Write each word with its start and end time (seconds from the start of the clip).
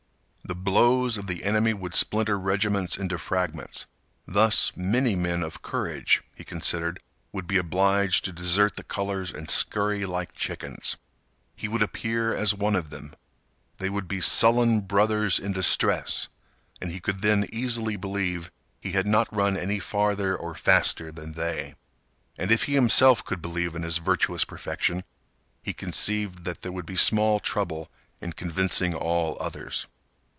The 0.43 0.55
blows 0.71 1.15
of 1.15 1.27
the 1.27 1.45
enemy 1.45 1.73
would 1.73 1.93
splinter 1.95 2.37
regiments 2.37 2.97
into 2.97 3.17
fragments. 3.17 3.85
Thus, 4.27 4.73
many 4.75 5.15
men 5.15 5.43
of 5.43 5.61
courage, 5.61 6.23
he 6.35 6.43
considered, 6.43 7.01
would 7.31 7.47
be 7.47 7.55
obliged 7.55 8.25
to 8.25 8.33
desert 8.33 8.75
the 8.75 8.83
colors 8.83 9.31
and 9.31 9.49
scurry 9.49 10.05
like 10.05 10.33
chickens. 10.33 10.97
He 11.55 11.69
would 11.69 11.81
appear 11.81 12.33
as 12.35 12.53
one 12.53 12.75
of 12.75 12.89
them. 12.89 13.13
They 13.77 13.89
would 13.89 14.09
be 14.09 14.19
sullen 14.19 14.81
brothers 14.81 15.39
in 15.39 15.53
distress, 15.53 16.27
and 16.81 16.91
he 16.91 16.99
could 16.99 17.21
then 17.21 17.47
easily 17.53 17.95
believe 17.95 18.51
he 18.81 18.91
had 18.91 19.07
not 19.07 19.33
run 19.33 19.55
any 19.55 19.79
farther 19.79 20.35
or 20.35 20.53
faster 20.53 21.13
than 21.13 21.31
they. 21.31 21.75
And 22.37 22.51
if 22.51 22.63
he 22.63 22.73
himself 22.73 23.23
could 23.23 23.41
believe 23.41 23.73
in 23.73 23.83
his 23.83 23.99
virtuous 23.99 24.43
perfection, 24.43 25.05
he 25.63 25.71
conceived 25.71 26.43
that 26.43 26.61
there 26.61 26.73
would 26.73 26.85
be 26.85 26.97
small 26.97 27.39
trouble 27.39 27.89
in 28.19 28.33
convincing 28.33 28.93
all 28.93 29.37
others. 29.39 29.87